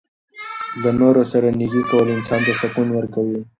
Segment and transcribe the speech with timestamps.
[0.81, 3.39] له نورو سره نیکي کول انسان ته سکون ورکوي.